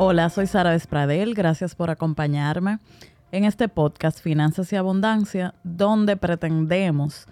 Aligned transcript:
Hola, 0.00 0.30
soy 0.30 0.46
Sara 0.46 0.70
Despradel. 0.70 1.34
Gracias 1.34 1.74
por 1.74 1.90
acompañarme 1.90 2.78
en 3.32 3.42
este 3.42 3.68
podcast 3.68 4.22
Finanzas 4.22 4.72
y 4.72 4.76
Abundancia, 4.76 5.56
donde 5.64 6.16
pretendemos 6.16 7.26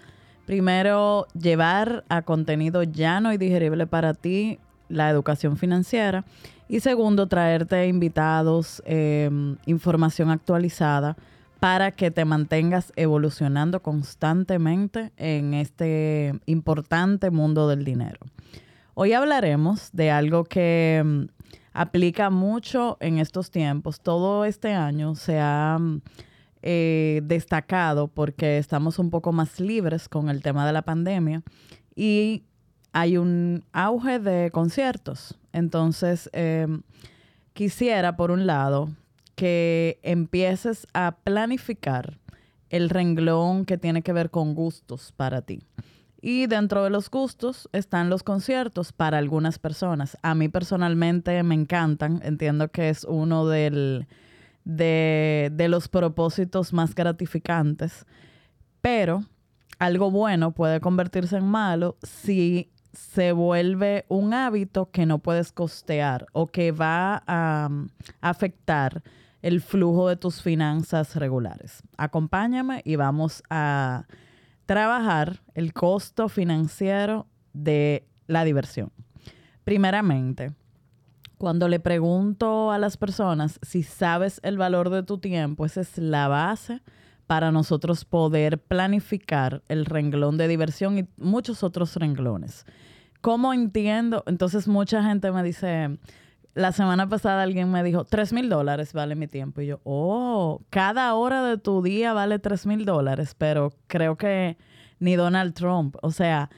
primero 0.45 1.27
llevar 1.33 2.03
a 2.09 2.23
contenido 2.23 2.83
llano 2.83 3.31
y 3.31 3.37
digerible 3.37 3.87
para 3.87 4.13
ti 4.13 4.59
la 4.89 5.09
educación 5.09 5.55
financiera 5.55 6.25
y 6.67 6.81
segundo 6.81 7.27
traerte 7.27 7.87
invitados, 7.87 8.83
eh, 8.85 9.29
información 9.65 10.29
actualizada 10.29 11.15
para 11.61 11.91
que 11.91 12.11
te 12.11 12.25
mantengas 12.25 12.91
evolucionando 12.97 13.81
constantemente 13.81 15.13
en 15.15 15.53
este 15.53 16.37
importante 16.45 17.31
mundo 17.31 17.69
del 17.69 17.85
dinero. 17.85 18.19
Hoy 18.93 19.13
hablaremos 19.13 19.91
de 19.93 20.09
algo 20.11 20.43
que 20.43 21.01
mm, 21.05 21.36
aplica 21.77 22.31
mucho 22.31 22.97
en 22.99 23.19
estos 23.19 23.51
tiempos. 23.51 24.01
Todo 24.01 24.45
este 24.45 24.73
año 24.73 25.13
se 25.13 25.39
ha 25.39 25.77
mm, 25.79 26.01
eh, 26.63 27.21
destacado 27.23 28.07
porque 28.07 28.57
estamos 28.57 28.97
un 28.97 29.11
poco 29.11 29.31
más 29.31 29.59
libres 29.59 30.09
con 30.09 30.29
el 30.29 30.41
tema 30.41 30.65
de 30.65 30.73
la 30.73 30.81
pandemia 30.81 31.43
y 31.95 32.43
hay 32.93 33.17
un 33.17 33.63
auge 33.73 34.17
de 34.17 34.49
conciertos. 34.49 35.37
Entonces, 35.53 36.31
em, 36.33 36.81
quisiera, 37.53 38.17
por 38.17 38.31
un 38.31 38.47
lado, 38.47 38.89
que 39.35 39.99
empieces 40.01 40.87
a 40.95 41.17
planificar 41.23 42.17
el 42.71 42.89
renglón 42.89 43.65
que 43.65 43.77
tiene 43.77 44.01
que 44.01 44.13
ver 44.13 44.31
con 44.31 44.55
gustos 44.55 45.13
para 45.15 45.43
ti. 45.43 45.61
Y 46.21 46.47
dentro 46.47 46.83
de 46.83 46.89
los 46.89 47.09
gustos 47.11 47.69
están 47.73 48.09
los 48.09 48.23
conciertos 48.23 48.91
para 48.91 49.17
algunas 49.17 49.59
personas. 49.59 50.17
A 50.23 50.33
mí 50.33 50.49
personalmente 50.49 51.41
me 51.43 51.55
encantan. 51.55 52.21
Entiendo 52.23 52.69
que 52.69 52.89
es 52.89 53.03
uno 53.03 53.47
de, 53.47 54.05
los 54.65 55.87
propósitos 55.87 56.73
más 56.73 56.95
gratificantes. 56.95 58.05
Pero 58.81 59.25
algo 59.79 60.09
bueno 60.09 60.51
puede 60.51 60.79
convertirse 60.79 61.37
en 61.37 61.45
malo 61.45 61.97
si 62.01 62.71
se 62.93 63.31
vuelve 63.31 64.05
un 64.07 64.33
hábito 64.33 64.89
que 64.89 65.05
no 65.05 65.19
puedes 65.19 65.51
costear 65.51 66.25
o 66.31 66.47
que 66.47 66.71
va 66.71 67.21
a 67.27 67.69
afectar 68.21 69.03
el 69.43 69.61
flujo 69.61 70.09
de 70.09 70.15
tus 70.15 70.41
finanzas 70.41 71.15
regulares. 71.15 71.83
Acompáñame 71.95 72.81
y 72.85 72.95
vamos 72.95 73.43
a 73.51 74.05
trabajar 74.67 75.41
el 75.55 75.73
costo 75.73 76.29
financiero 76.29 77.25
de 77.53 78.05
la 78.27 78.43
diversión. 78.43 78.91
Primeramente, 79.63 80.53
cuando 81.39 81.67
le 81.67 81.79
pregunto 81.79 82.71
a 82.71 82.77
las 82.77 82.97
personas 82.97 83.59
si 83.63 83.81
sabes 83.81 84.39
el 84.43 84.57
valor 84.57 84.89
de 84.89 85.03
tu 85.03 85.17
tiempo, 85.17 85.65
esa 85.65 85.81
es 85.81 85.97
la 85.97 86.27
base 86.27 86.81
para 87.27 87.51
nosotros 87.51 88.05
poder 88.05 88.59
planificar 88.59 89.63
el 89.67 89.85
renglón 89.85 90.37
de 90.37 90.47
diversión 90.47 90.97
y 90.99 91.07
muchos 91.17 91.63
otros 91.63 91.95
renglones. 91.95 92.65
¿Cómo 93.21 93.53
entiendo? 93.53 94.23
Entonces 94.27 94.67
mucha 94.67 95.03
gente 95.03 95.31
me 95.31 95.43
dice, 95.43 95.97
la 96.57 96.71
semana 96.71 97.07
pasada 97.07 97.43
alguien 97.43 97.71
me 97.71 97.83
dijo, 97.83 98.03
3 98.03 98.33
mil 98.33 98.49
dólares 98.49 98.91
vale 98.93 99.15
mi 99.15 99.27
tiempo. 99.27 99.61
Y 99.61 99.67
yo, 99.67 99.79
oh, 99.83 100.61
cada 100.69 101.13
hora 101.13 101.43
de 101.43 101.57
tu 101.57 101.83
día 101.83 102.13
vale 102.13 102.39
3 102.39 102.65
mil 102.65 102.83
dólares, 102.83 103.35
pero 103.37 103.73
creo 103.85 104.17
que 104.17 104.57
ni 104.99 105.15
Donald 105.15 105.53
Trump. 105.53 105.95
O 106.01 106.11
sea, 106.11 106.49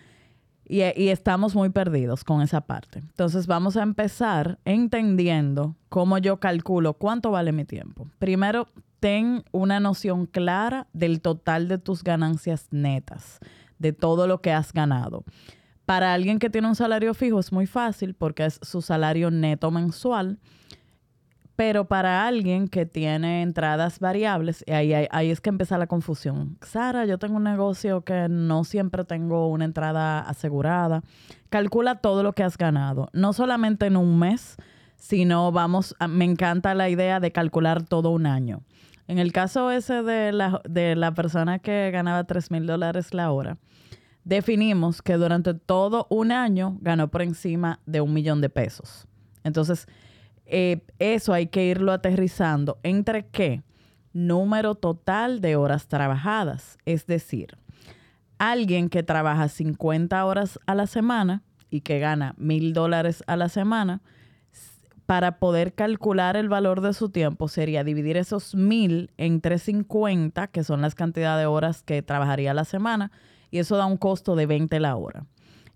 y, 0.66 0.82
y, 0.96 1.10
estamos 1.10 1.54
muy 1.54 1.70
perdidos 1.70 2.24
con 2.24 2.42
esa 2.42 2.62
parte. 2.62 3.00
Entonces 3.00 3.46
vamos 3.46 3.76
a 3.76 3.84
empezar 3.84 4.60
entendiendo 4.66 5.76
cómo 5.90 6.18
yo 6.18 6.40
calculo 6.40 6.94
cuánto 6.94 7.32
vale 7.32 7.52
mi 7.52 7.66
tiempo. 7.66 8.08
Primero, 8.20 8.68
ten 9.00 9.44
una 9.52 9.80
noción 9.80 10.28
clara 10.28 10.88
del 10.94 11.22
total 11.22 11.68
de 11.68 11.78
tus 11.78 12.04
ganancias 12.04 12.68
netas, 12.72 13.40
de 13.80 13.92
todo 13.92 14.28
lo 14.28 14.42
que 14.42 14.54
has 14.54 14.72
ganado. 14.72 15.26
Para 15.90 16.14
alguien 16.14 16.38
que 16.38 16.52
tiene 16.52 16.68
un 16.68 16.76
salario 16.76 17.16
fijo 17.16 17.40
es 17.40 17.52
muy 17.52 17.66
fácil 17.66 18.14
porque 18.14 18.46
es 18.46 18.60
su 18.62 18.84
salario 18.84 19.32
neto 19.32 19.72
mensual. 19.72 20.38
Pero 21.56 21.88
para 21.88 22.28
alguien 22.28 22.68
que 22.68 22.86
tiene 22.86 23.42
entradas 23.42 23.98
variables, 24.00 24.64
ahí, 24.72 24.94
ahí, 24.94 25.32
es 25.32 25.42
que 25.42 25.50
empieza 25.50 25.80
la 25.80 25.88
confusión. 25.88 26.60
Sara, 26.62 27.06
yo 27.06 27.18
tengo 27.18 27.38
un 27.38 27.44
negocio 27.44 28.02
que 28.02 28.28
no 28.30 28.66
siempre 28.66 29.04
tengo 29.04 29.48
una 29.48 29.66
entrada 29.66 30.20
asegurada. 30.20 31.02
Calcula 31.50 31.96
todo 31.96 32.22
lo 32.22 32.34
que 32.34 32.44
has 32.44 32.56
ganado, 32.56 33.10
no 33.12 33.34
solamente 33.34 33.88
en 33.88 33.98
un 33.98 34.20
mes, 34.20 34.58
sino 34.96 35.52
vamos, 35.52 35.96
me 36.08 36.26
encanta 36.26 36.76
la 36.76 36.88
idea 36.90 37.20
de 37.20 37.32
calcular 37.32 37.82
todo 37.82 38.12
un 38.12 38.28
año. 38.28 38.62
En 39.08 39.18
el 39.18 39.32
caso 39.32 39.72
ese 39.72 40.04
de 40.04 40.34
la, 40.34 40.62
de 40.70 40.96
la 40.96 41.16
persona 41.16 41.58
que 41.58 41.90
ganaba 41.90 42.26
3 42.26 42.52
mil 42.52 42.68
dólares 42.68 43.12
la 43.16 43.32
hora, 43.32 43.58
definimos 44.24 45.02
que 45.02 45.14
durante 45.14 45.54
todo 45.54 46.08
un 46.10 46.32
año 46.32 46.78
ganó 46.82 47.10
por 47.10 47.22
encima 47.22 47.80
de 47.86 48.02
un 48.02 48.14
millón 48.14 48.42
de 48.42 48.50
pesos. 48.50 49.08
Entonces, 49.44 49.88
eh, 50.46 50.82
eso 51.00 51.34
hay 51.34 51.48
que 51.48 51.66
irlo 51.66 51.92
aterrizando 51.92 52.80
entre 52.84 53.28
qué? 53.28 53.64
Número 54.14 54.76
total 54.76 55.42
de 55.42 55.56
horas 55.56 55.88
trabajadas. 55.88 56.78
Es 56.86 57.06
decir, 57.06 57.58
alguien 58.40 58.90
que 58.90 59.04
trabaja 59.04 59.48
50 59.48 60.26
horas 60.26 60.60
a 60.66 60.76
la 60.76 60.88
semana 60.88 61.44
y 61.70 61.82
que 61.82 62.00
gana 62.00 62.34
mil 62.38 62.74
dólares 62.74 63.24
a 63.28 63.36
la 63.36 63.50
semana, 63.50 64.02
para 65.10 65.40
poder 65.40 65.74
calcular 65.74 66.38
el 66.38 66.50
valor 66.50 66.82
de 66.82 66.94
su 66.94 67.10
tiempo 67.10 67.48
sería 67.48 67.84
dividir 67.84 68.16
esos 68.16 68.54
mil 68.54 69.10
entre 69.18 69.58
50, 69.58 70.46
que 70.50 70.64
son 70.64 70.82
las 70.82 70.94
cantidades 70.94 71.42
de 71.42 71.48
horas 71.48 71.82
que 71.82 72.04
trabajaría 72.04 72.52
a 72.52 72.54
la 72.54 72.64
semana, 72.64 73.12
y 73.52 73.60
eso 73.60 73.78
da 73.78 73.86
un 73.86 73.98
costo 73.98 74.36
de 74.36 74.46
20 74.46 74.80
la 74.80 74.96
hora. 74.96 75.26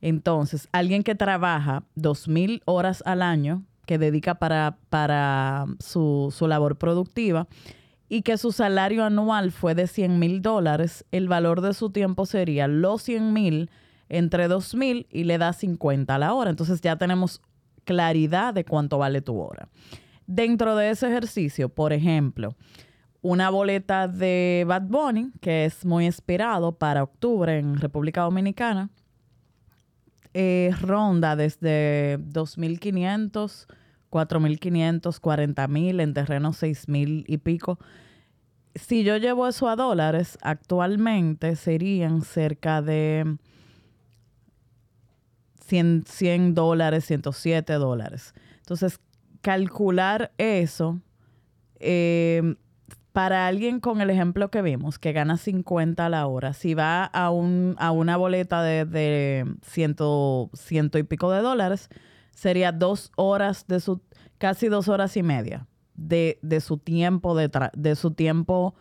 Entonces, 0.02 0.68
alguien 0.72 1.04
que 1.04 1.16
trabaja 1.16 1.84
2.000 1.96 2.62
horas 2.66 3.04
al 3.06 3.22
año, 3.22 3.64
que 3.86 3.98
dedica 3.98 4.36
para, 4.36 4.78
para 4.90 5.66
su, 5.80 6.34
su 6.36 6.48
labor 6.48 6.78
productiva, 6.78 7.48
y 8.10 8.22
que 8.22 8.38
su 8.38 8.52
salario 8.52 9.04
anual 9.04 9.52
fue 9.52 9.76
de 9.76 9.88
100 9.88 10.20
mil 10.20 10.42
dólares, 10.42 11.06
el 11.12 11.28
valor 11.28 11.62
de 11.62 11.74
su 11.74 11.90
tiempo 11.90 12.26
sería 12.26 12.68
los 12.68 13.02
100 13.02 13.34
mil 13.34 13.72
entre 14.10 14.48
2 14.48 14.76
mil 14.76 15.08
y 15.10 15.24
le 15.24 15.38
da 15.38 15.54
50 15.54 16.14
a 16.14 16.20
la 16.20 16.34
hora. 16.34 16.52
Entonces 16.52 16.80
ya 16.82 16.96
tenemos 16.98 17.42
claridad 17.86 18.54
de 18.54 18.66
cuánto 18.66 18.98
vale 18.98 19.22
tu 19.22 19.40
hora. 19.40 19.68
Dentro 20.28 20.76
de 20.76 20.92
ese 20.92 21.08
ejercicio, 21.08 21.70
por 21.70 21.92
ejemplo, 21.92 22.56
una 23.24 23.50
boleta 23.50 24.10
de 24.10 24.66
Bad 24.68 24.84
Bunny, 24.84 25.32
que 25.40 25.66
es 25.66 25.86
muy 25.86 26.06
esperado 26.06 26.74
para 26.74 27.02
octubre 27.02 27.58
en 27.58 27.80
República 27.80 28.22
Dominicana. 28.22 28.90
Eh, 30.34 30.72
ronda 30.82 31.38
desde 31.38 32.20
2.500, 32.20 33.68
4.500, 34.12 35.22
40.000, 35.22 36.02
en 36.02 36.14
terreno 36.14 36.52
6.000 36.52 37.24
y 37.26 37.38
pico. 37.38 37.80
Si 38.76 39.04
yo 39.06 39.16
llevo 39.16 39.48
eso 39.48 39.70
a 39.70 39.78
dólares, 39.78 40.38
actualmente 40.42 41.56
serían 41.56 42.24
cerca 42.24 42.82
de 42.82 43.38
100, 45.66 46.04
100 46.06 46.56
dólares, 46.56 47.06
107 47.06 47.74
dólares. 47.76 48.34
Entonces, 48.58 49.00
calcular 49.42 50.34
eso 50.38 51.00
eh, 51.80 52.56
para 53.13 53.46
alguien 53.46 53.79
con 53.79 54.01
el 54.01 54.09
ejemplo 54.09 54.50
que 54.50 54.63
vimos, 54.63 54.97
que 54.97 55.13
gana 55.13 55.38
50 55.38 56.03
a 56.03 56.09
la 56.09 56.25
hora, 56.25 56.53
si 56.53 56.74
va 56.74 57.06
a, 57.06 57.29
un, 57.29 57.75
a 57.77 57.92
una 57.92 58.18
boleta 58.18 58.63
de, 58.63 58.86
de 58.86 59.45
ciento, 59.62 60.50
ciento 60.54 60.98
y 60.98 61.04
pico 61.04 61.31
de 61.31 61.42
dólares, 61.42 61.89
sería 62.31 62.71
dos 62.71 63.12
horas 63.15 63.68
de 63.68 63.80
su, 63.80 64.01
casi 64.39 64.68
dos 64.68 64.88
horas 64.88 65.15
y 65.15 65.21
media 65.21 65.68
de, 65.94 66.39
de 66.42 66.60
su 66.60 66.80
tiempo 66.80 67.36
de, 67.38 67.51
de 67.74 67.95
su 67.95 68.12
tiempo 68.12 68.74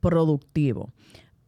productivo. 0.00 0.90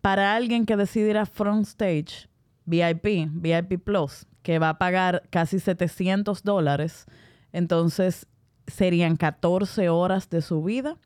Para 0.02 0.36
alguien 0.36 0.66
que 0.66 0.76
decide 0.76 1.10
ir 1.10 1.18
a 1.18 1.24
Front 1.24 1.66
Stage, 1.66 2.28
VIP, 2.66 3.30
VIP 3.32 3.82
Plus, 3.82 4.26
que 4.42 4.58
va 4.58 4.68
a 4.70 4.78
pagar 4.78 5.22
casi 5.30 5.58
700 5.58 6.42
dólares, 6.42 7.06
entonces 7.52 8.26
serían 8.66 9.16
14 9.16 9.88
horas 9.88 10.28
de 10.28 10.42
su 10.42 10.62
vida 10.62 10.98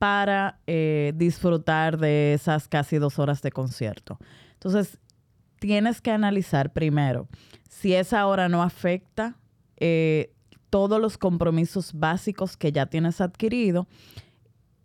para 0.00 0.58
eh, 0.66 1.12
disfrutar 1.14 1.98
de 1.98 2.32
esas 2.32 2.68
casi 2.68 2.96
dos 2.96 3.18
horas 3.18 3.42
de 3.42 3.50
concierto. 3.50 4.18
Entonces, 4.54 4.98
tienes 5.58 6.00
que 6.00 6.10
analizar 6.10 6.72
primero 6.72 7.28
si 7.68 7.92
esa 7.92 8.26
hora 8.26 8.48
no 8.48 8.62
afecta 8.62 9.36
eh, 9.76 10.32
todos 10.70 10.98
los 10.98 11.18
compromisos 11.18 11.92
básicos 11.92 12.56
que 12.56 12.72
ya 12.72 12.86
tienes 12.86 13.20
adquirido 13.20 13.88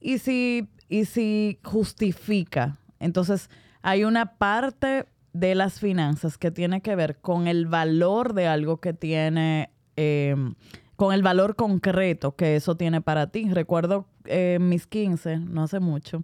y 0.01 0.17
si, 0.17 0.67
y 0.89 1.05
si 1.05 1.59
justifica. 1.63 2.77
Entonces, 2.99 3.49
hay 3.81 4.03
una 4.03 4.35
parte 4.35 5.05
de 5.31 5.55
las 5.55 5.79
finanzas 5.79 6.37
que 6.37 6.51
tiene 6.51 6.81
que 6.81 6.93
ver 6.97 7.21
con 7.21 7.47
el 7.47 7.67
valor 7.67 8.33
de 8.33 8.47
algo 8.47 8.81
que 8.81 8.93
tiene 8.93 9.71
em, 9.95 10.55
con 10.95 11.13
el 11.13 11.23
valor 11.23 11.55
concreto 11.55 12.35
que 12.35 12.55
eso 12.55 12.75
tiene 12.75 13.01
para 13.01 13.27
ti. 13.27 13.49
Recuerdo 13.49 14.07
eh, 14.25 14.57
mis 14.59 14.87
15, 14.87 15.37
no 15.39 15.63
hace 15.63 15.79
mucho, 15.79 16.23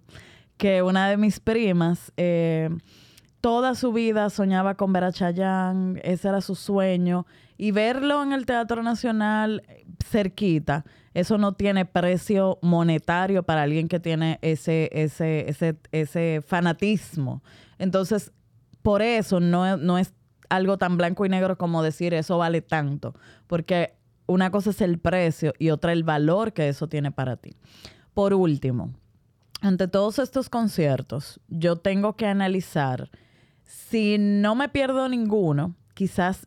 que 0.56 0.82
una 0.82 1.08
de 1.08 1.16
mis 1.16 1.40
primas 1.40 2.12
eh, 2.16 2.70
toda 3.40 3.74
su 3.74 3.92
vida 3.92 4.30
soñaba 4.30 4.76
con 4.76 4.92
ver 4.92 5.04
a 5.04 5.12
Chayanne, 5.12 6.00
ese 6.04 6.28
era 6.28 6.40
su 6.40 6.54
sueño, 6.54 7.26
y 7.58 7.72
verlo 7.72 8.22
en 8.22 8.32
el 8.32 8.46
Teatro 8.46 8.82
Nacional 8.82 9.62
cerquita, 10.04 10.84
eso 11.12 11.38
no 11.38 11.52
tiene 11.52 11.84
precio 11.84 12.58
monetario 12.62 13.42
para 13.42 13.62
alguien 13.62 13.88
que 13.88 14.00
tiene 14.00 14.38
ese, 14.42 14.88
ese, 14.92 15.48
ese, 15.48 15.76
ese 15.90 16.42
fanatismo. 16.46 17.42
Entonces, 17.78 18.32
por 18.80 19.02
eso 19.02 19.40
no, 19.40 19.76
no 19.76 19.98
es 19.98 20.14
algo 20.48 20.78
tan 20.78 20.96
blanco 20.96 21.26
y 21.26 21.28
negro 21.28 21.58
como 21.58 21.82
decir 21.82 22.14
eso 22.14 22.38
vale 22.38 22.62
tanto, 22.62 23.14
porque 23.46 23.94
una 24.32 24.50
cosa 24.50 24.70
es 24.70 24.80
el 24.80 24.98
precio 24.98 25.52
y 25.58 25.70
otra 25.70 25.92
el 25.92 26.04
valor 26.04 26.52
que 26.52 26.68
eso 26.68 26.88
tiene 26.88 27.12
para 27.12 27.36
ti. 27.36 27.54
Por 28.14 28.34
último, 28.34 28.92
ante 29.60 29.88
todos 29.88 30.18
estos 30.18 30.48
conciertos, 30.48 31.40
yo 31.48 31.76
tengo 31.76 32.16
que 32.16 32.26
analizar 32.26 33.10
si 33.64 34.18
no 34.18 34.54
me 34.54 34.68
pierdo 34.68 35.08
ninguno, 35.08 35.74
quizás 35.94 36.46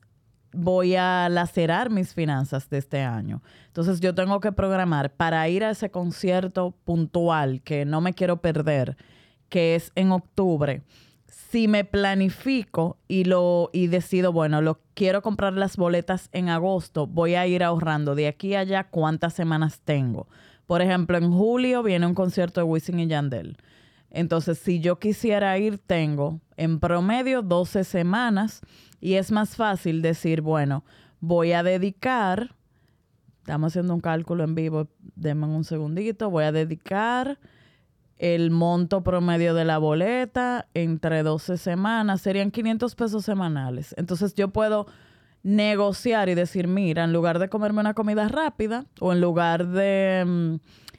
voy 0.53 0.95
a 0.95 1.27
lacerar 1.29 1.89
mis 1.89 2.13
finanzas 2.13 2.69
de 2.69 2.77
este 2.77 3.01
año. 3.01 3.41
Entonces 3.67 3.99
yo 3.99 4.15
tengo 4.15 4.39
que 4.39 4.51
programar 4.51 5.13
para 5.13 5.47
ir 5.49 5.63
a 5.63 5.71
ese 5.71 5.89
concierto 5.89 6.71
puntual 6.83 7.61
que 7.61 7.85
no 7.85 7.99
me 7.99 8.13
quiero 8.13 8.41
perder, 8.41 8.95
que 9.49 9.75
es 9.75 9.91
en 9.95 10.11
octubre. 10.11 10.81
Si 11.27 11.67
me 11.67 11.85
planifico 11.85 12.97
y 13.07 13.23
lo 13.23 13.69
y 13.73 13.87
decido, 13.87 14.31
bueno, 14.31 14.61
lo 14.61 14.79
quiero 14.93 15.21
comprar 15.21 15.53
las 15.53 15.77
boletas 15.77 16.29
en 16.31 16.49
agosto, 16.49 17.07
voy 17.07 17.35
a 17.35 17.47
ir 17.47 17.63
ahorrando 17.63 18.15
de 18.15 18.27
aquí 18.27 18.55
a 18.55 18.61
allá 18.61 18.87
cuántas 18.89 19.33
semanas 19.33 19.81
tengo. 19.83 20.27
Por 20.67 20.81
ejemplo, 20.81 21.17
en 21.17 21.31
julio 21.31 21.83
viene 21.83 22.07
un 22.07 22.15
concierto 22.15 22.61
de 22.61 22.65
Wisin 22.65 22.99
y 22.99 23.07
Yandel. 23.07 23.57
Entonces, 24.09 24.57
si 24.57 24.79
yo 24.79 24.97
quisiera 24.97 25.57
ir, 25.57 25.77
tengo 25.77 26.39
en 26.57 26.79
promedio 26.79 27.41
12 27.41 27.83
semanas 27.83 28.61
y 29.01 29.15
es 29.15 29.31
más 29.31 29.55
fácil 29.55 30.01
decir, 30.01 30.41
bueno, 30.41 30.83
voy 31.19 31.51
a 31.51 31.63
dedicar, 31.63 32.55
estamos 33.39 33.71
haciendo 33.71 33.93
un 33.93 34.01
cálculo 34.01 34.43
en 34.43 34.55
vivo, 34.55 34.87
denme 35.15 35.47
un 35.47 35.63
segundito, 35.63 36.29
voy 36.29 36.45
a 36.45 36.51
dedicar 36.51 37.39
el 38.17 38.51
monto 38.51 39.03
promedio 39.03 39.53
de 39.53 39.65
la 39.65 39.77
boleta 39.77 40.67
entre 40.73 41.23
12 41.23 41.57
semanas, 41.57 42.21
serían 42.21 42.51
500 42.51 42.95
pesos 42.95 43.25
semanales. 43.25 43.93
Entonces 43.97 44.33
yo 44.35 44.49
puedo 44.49 44.87
negociar 45.43 46.29
y 46.29 46.35
decir, 46.35 46.67
mira, 46.67 47.03
en 47.03 47.13
lugar 47.13 47.39
de 47.39 47.49
comerme 47.49 47.81
una 47.81 47.93
comida 47.93 48.27
rápida 48.27 48.85
o 48.99 49.13
en 49.13 49.21
lugar 49.21 49.67
de 49.67 50.23
mm, 50.25 50.55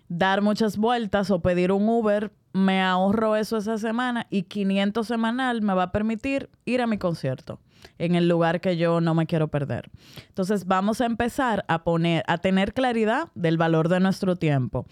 dar 0.09 0.43
muchas 0.43 0.77
vueltas 0.77 1.31
o 1.31 1.41
pedir 1.41 1.73
un 1.73 1.89
Uber, 1.89 2.31
me 2.53 2.81
ahorro 2.81 3.37
eso 3.37 3.57
esa 3.57 3.77
semana 3.77 4.27
y 4.31 4.45
500 4.45 5.07
semanal 5.07 5.63
me 5.63 5.75
va 5.75 5.85
a 5.85 5.93
permitir 5.93 6.49
ir 6.65 6.81
a 6.81 6.87
mi 6.87 6.97
concierto 6.97 7.61
en 7.99 8.15
el 8.15 8.29
lugar 8.29 8.61
que 8.61 8.77
yo 8.77 9.01
no 9.01 9.15
me 9.15 9.27
quiero 9.27 9.49
perder. 9.49 9.91
Entonces 10.29 10.65
vamos 10.67 11.01
a 11.01 11.07
empezar 11.07 11.65
a 11.69 11.85
poner, 11.85 12.23
a 12.27 12.39
tener 12.39 12.73
claridad 12.73 13.29
del 13.35 13.59
valor 13.59 13.89
de 13.89 14.01
nuestro 14.01 14.37
tiempo 14.37 14.87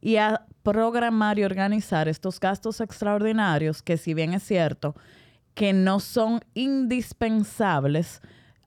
y 0.00 0.16
a 0.16 0.46
programar 0.62 1.38
y 1.38 1.44
organizar 1.44 2.08
estos 2.08 2.38
gastos 2.40 2.80
extraordinarios 2.80 3.82
que 3.82 3.96
si 3.96 4.14
bien 4.14 4.34
es 4.34 4.42
cierto 4.42 4.94
que 5.54 5.72
no 5.72 5.98
son 5.98 6.40
indispensables, 6.54 8.22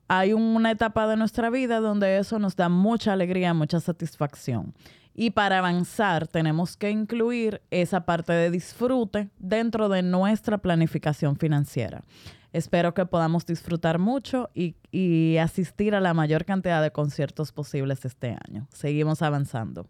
hay 0.09 0.33
una 0.33 0.71
etapa 0.71 1.07
de 1.07 1.15
nuestra 1.15 1.49
vida 1.49 1.79
donde 1.79 2.17
eso 2.17 2.37
nos 2.37 2.57
da 2.57 2.67
mucha 2.67 3.13
alegría, 3.13 3.53
mucha 3.53 3.79
satisfacción. 3.79 4.73
Y 5.13 5.29
para 5.29 5.59
avanzar 5.59 6.27
tenemos 6.27 6.75
que 6.75 6.89
incluir 6.89 7.61
esa 7.71 8.05
parte 8.05 8.33
de 8.33 8.51
disfrute 8.51 9.29
dentro 9.39 9.87
de 9.87 10.01
nuestra 10.01 10.57
planificación 10.57 11.37
financiera. 11.37 12.03
Espero 12.51 12.93
que 12.93 13.05
podamos 13.05 13.45
disfrutar 13.45 13.99
mucho 13.99 14.49
y, 14.53 14.75
y 14.91 15.37
asistir 15.37 15.95
a 15.95 16.01
la 16.01 16.13
mayor 16.13 16.43
cantidad 16.43 16.81
de 16.81 16.91
conciertos 16.91 17.53
posibles 17.53 18.03
este 18.03 18.35
año. 18.49 18.67
Seguimos 18.69 19.21
avanzando. 19.21 19.87